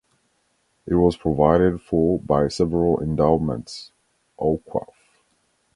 [0.87, 3.91] It was provided for by several endowments
[4.39, 4.95] (awqaf).